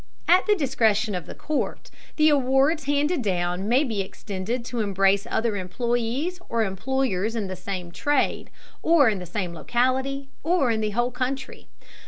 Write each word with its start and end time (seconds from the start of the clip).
At 0.27 0.47
the 0.47 0.55
discretion 0.55 1.13
of 1.13 1.27
the 1.27 1.35
court, 1.35 1.91
the 2.15 2.29
awards 2.29 2.85
handed 2.85 3.21
down 3.21 3.69
may 3.69 3.83
be 3.83 4.01
extended 4.01 4.65
to 4.65 4.79
embrace 4.79 5.27
other 5.29 5.55
employees 5.57 6.39
or 6.49 6.63
employers 6.63 7.35
in 7.35 7.45
the 7.45 7.55
same 7.55 7.91
trade, 7.91 8.49
or 8.81 9.09
in 9.09 9.19
the 9.19 9.27
same 9.27 9.53
locality, 9.53 10.29
or 10.41 10.71
in 10.71 10.81
the 10.81 10.89
whole 10.89 11.11
country. 11.11 11.67